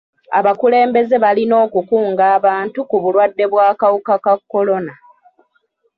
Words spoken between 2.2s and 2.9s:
abantu